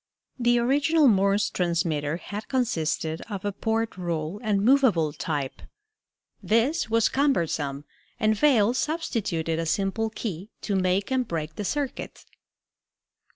The 0.39 0.57
original 0.57 1.07
Morse 1.07 1.51
transmitter 1.51 2.17
had 2.17 2.47
consisted 2.47 3.21
of 3.29 3.45
a 3.45 3.51
porte 3.51 3.97
rule 3.97 4.41
and 4.43 4.59
movable 4.65 5.13
type. 5.13 5.61
This 6.41 6.89
was 6.89 7.07
cumbersome, 7.07 7.85
and 8.19 8.35
Vail 8.35 8.73
substituted 8.73 9.59
a 9.59 9.67
simple 9.67 10.09
key 10.09 10.49
to 10.61 10.75
make 10.75 11.11
and 11.11 11.27
break 11.27 11.55
the 11.55 11.63
circuit. 11.65 12.25